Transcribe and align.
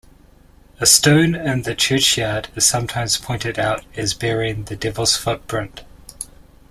A 0.79 0.87
stone 0.87 1.35
in 1.35 1.61
the 1.61 1.75
churchyard 1.75 2.47
is 2.55 2.65
sometimes 2.65 3.19
pointed 3.19 3.59
out 3.59 3.85
as 3.95 4.15
bearing 4.15 4.63
the 4.63 4.75
Devil's 4.75 5.15
footprint. 5.15 5.81